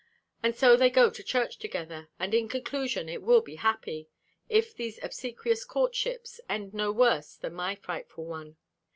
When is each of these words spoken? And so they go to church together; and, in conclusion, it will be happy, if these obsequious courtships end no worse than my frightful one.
And 0.41 0.55
so 0.55 0.75
they 0.75 0.89
go 0.89 1.11
to 1.11 1.21
church 1.23 1.59
together; 1.59 2.09
and, 2.17 2.33
in 2.33 2.49
conclusion, 2.49 3.07
it 3.07 3.21
will 3.21 3.41
be 3.41 3.57
happy, 3.57 4.09
if 4.49 4.73
these 4.73 4.97
obsequious 5.03 5.63
courtships 5.63 6.41
end 6.49 6.73
no 6.73 6.91
worse 6.91 7.35
than 7.35 7.53
my 7.53 7.75
frightful 7.75 8.25
one. 8.25 8.55